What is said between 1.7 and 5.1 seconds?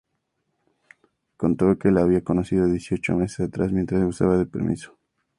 que la había conocido dieciocho meses atrás mientras gozaba de permiso.